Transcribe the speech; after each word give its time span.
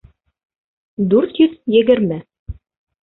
Дүрт 1.13 1.43
йөҙ 1.43 1.53
егерме. 1.77 2.21